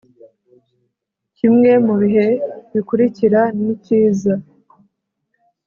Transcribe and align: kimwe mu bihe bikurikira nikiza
kimwe 1.37 1.71
mu 1.85 1.93
bihe 2.01 2.27
bikurikira 2.71 3.41
nikiza 3.59 4.33